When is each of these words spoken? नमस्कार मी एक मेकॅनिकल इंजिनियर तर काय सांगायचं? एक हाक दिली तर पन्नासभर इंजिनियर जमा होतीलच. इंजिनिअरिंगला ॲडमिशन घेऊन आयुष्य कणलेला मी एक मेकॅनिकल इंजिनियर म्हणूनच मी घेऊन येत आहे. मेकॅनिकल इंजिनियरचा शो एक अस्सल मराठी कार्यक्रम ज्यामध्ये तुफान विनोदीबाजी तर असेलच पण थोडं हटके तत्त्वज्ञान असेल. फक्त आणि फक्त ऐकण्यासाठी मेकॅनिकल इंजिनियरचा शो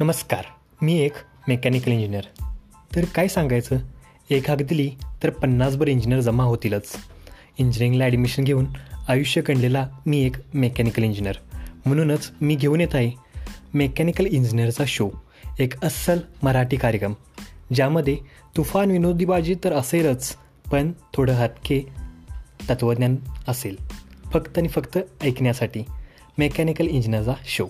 नमस्कार 0.00 0.44
मी 0.82 0.98
एक 0.98 1.12
मेकॅनिकल 1.48 1.92
इंजिनियर 1.92 2.24
तर 2.96 3.04
काय 3.04 3.28
सांगायचं? 3.28 3.76
एक 4.30 4.50
हाक 4.50 4.58
दिली 4.58 4.90
तर 5.22 5.30
पन्नासभर 5.30 5.88
इंजिनियर 5.88 6.20
जमा 6.20 6.44
होतीलच. 6.44 6.92
इंजिनिअरिंगला 7.58 8.04
ॲडमिशन 8.04 8.44
घेऊन 8.44 8.66
आयुष्य 9.08 9.40
कणलेला 9.40 9.88
मी 10.06 10.24
एक 10.24 10.36
मेकॅनिकल 10.54 11.04
इंजिनियर 11.04 11.34
म्हणूनच 11.86 12.30
मी 12.40 12.54
घेऊन 12.54 12.80
येत 12.80 12.94
आहे. 12.94 13.10
मेकॅनिकल 13.74 14.26
इंजिनियरचा 14.26 14.84
शो 14.86 15.10
एक 15.58 15.84
अस्सल 15.84 16.18
मराठी 16.42 16.76
कार्यक्रम 16.76 17.14
ज्यामध्ये 17.74 18.16
तुफान 18.56 18.90
विनोदीबाजी 18.90 19.54
तर 19.64 19.72
असेलच 19.72 20.36
पण 20.72 20.92
थोडं 21.14 21.32
हटके 21.32 21.86
तत्त्वज्ञान 22.70 23.16
असेल. 23.48 23.76
फक्त 24.32 24.58
आणि 24.58 24.68
फक्त 24.68 24.98
ऐकण्यासाठी 25.22 25.82
मेकॅनिकल 26.38 26.86
इंजिनियरचा 26.86 27.32
शो 27.44 27.66